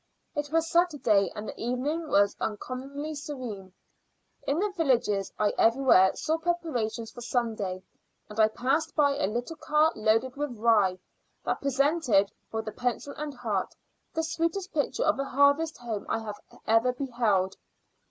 [0.33, 3.71] It was Saturday, and the evening was uncommonly serene.
[4.47, 7.83] In the villages I everywhere saw preparations for Sunday;
[8.27, 10.97] and I passed by a little car loaded with rye,
[11.45, 13.75] that presented, for the pencil and heart,
[14.11, 16.33] the sweetest picture of a harvest home I had
[16.65, 17.57] ever beheld.